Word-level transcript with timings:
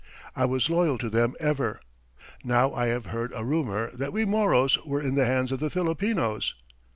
I 0.35 0.45
was 0.45 0.67
loyal 0.67 0.97
to 0.97 1.11
them 1.11 1.35
ever. 1.39 1.79
Now 2.43 2.73
I 2.73 2.87
have 2.87 3.05
heard 3.05 3.31
a 3.35 3.45
rumour 3.45 3.91
that 3.95 4.11
we 4.11 4.25
Moros 4.25 4.75
are 4.79 4.99
in 4.99 5.13
the 5.13 5.25
hands 5.27 5.51
of 5.51 5.59
the 5.59 5.69
Filipinos.... 5.69 6.55